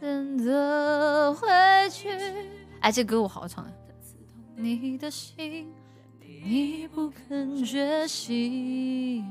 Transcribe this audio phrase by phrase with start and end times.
[0.00, 1.48] 选择回
[1.90, 2.08] 去。
[2.80, 3.66] 哎，这歌我好好唱。
[4.54, 5.72] 你的心，
[6.20, 9.24] 你不肯觉醒。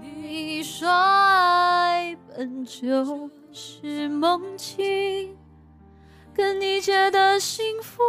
[0.00, 5.36] 你说爱本就是梦境，
[6.34, 8.02] 跟你借的幸福，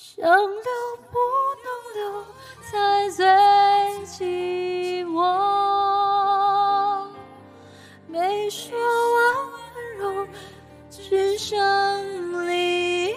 [0.00, 0.38] 想留
[1.10, 1.18] 不
[1.64, 1.66] 能
[1.96, 2.24] 留，
[2.70, 3.26] 才最
[4.06, 5.18] 寂寞。
[8.06, 9.18] 没说完
[9.50, 9.58] 温
[9.98, 10.28] 柔，
[10.88, 13.16] 只剩离歌。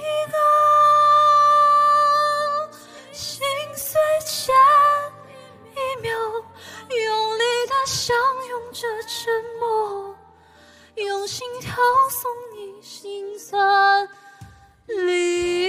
[3.11, 3.45] 心
[3.75, 4.55] 碎前
[5.75, 8.17] 一秒，用力的相
[8.49, 10.15] 拥着沉默，
[10.95, 11.75] 用心跳
[12.09, 14.09] 送你心酸
[14.87, 15.60] 离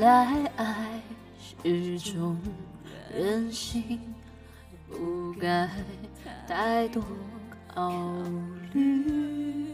[0.00, 1.02] 来爱
[1.62, 2.34] 是种
[3.14, 4.00] 任性，
[4.88, 5.68] 不该
[6.48, 7.04] 太多
[7.68, 7.92] 考
[8.72, 9.66] 虑。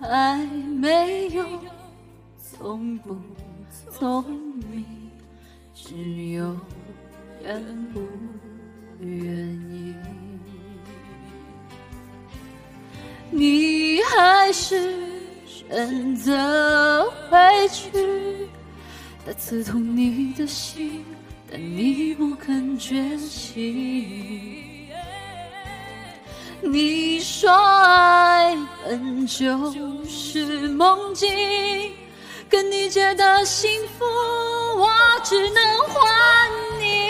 [0.00, 1.44] 爱没有
[2.38, 3.14] 聪不
[3.90, 4.24] 聪
[4.70, 4.86] 明，
[5.74, 6.56] 只有
[7.44, 8.00] 愿不
[9.00, 9.20] 愿
[9.70, 9.94] 意。
[13.30, 14.98] 你还是
[15.70, 18.48] 选择回去，
[19.24, 21.04] 它刺痛你的心，
[21.48, 24.76] 但你不肯觉醒。
[26.60, 29.72] 你说爱本就
[30.04, 31.30] 是梦境，
[32.48, 34.04] 跟你借的幸福，
[34.76, 34.90] 我
[35.22, 37.09] 只能还你。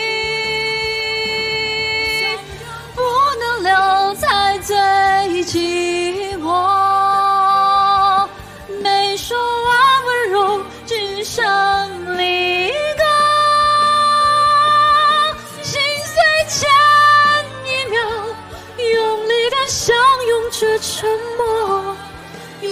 [19.71, 21.09] 相拥着沉
[21.39, 21.97] 默，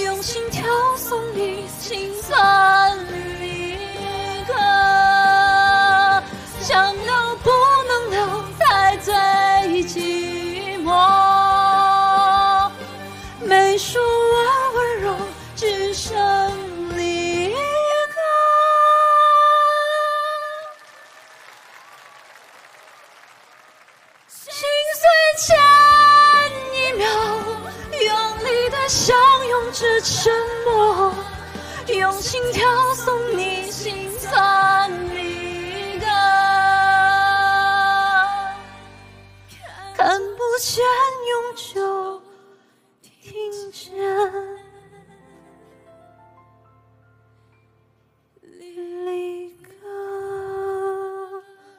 [0.04, 0.64] 用心跳
[0.96, 2.87] 送你心酸
[28.88, 29.14] 相
[29.46, 30.32] 拥着沉
[30.64, 31.12] 默，
[31.88, 36.06] 用心跳送你心酸离歌。
[39.94, 40.82] 看不见
[41.28, 42.22] 永久，
[43.02, 43.92] 听见